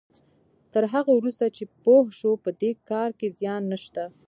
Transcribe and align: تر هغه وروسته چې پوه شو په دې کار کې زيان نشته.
تر 0.73 0.83
هغه 0.93 1.11
وروسته 1.19 1.45
چې 1.55 1.63
پوه 1.83 2.03
شو 2.19 2.31
په 2.43 2.49
دې 2.61 2.71
کار 2.89 3.09
کې 3.19 3.27
زيان 3.39 3.63
نشته. 3.73 4.03